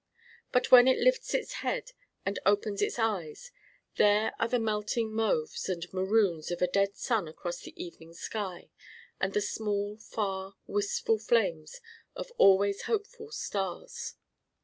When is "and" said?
2.25-2.39, 5.69-5.85, 9.19-9.31